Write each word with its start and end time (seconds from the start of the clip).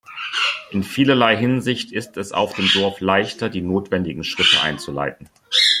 In 0.71 0.81
vielerlei 0.81 1.35
Hinsicht 1.37 1.91
ist 1.91 2.17
es 2.17 2.31
auf 2.31 2.55
dem 2.55 2.67
Dorf 2.73 3.01
leichter, 3.01 3.49
die 3.51 3.61
notwendigen 3.61 4.23
Schritte 4.23 4.59
einzuleiten. 4.59 5.29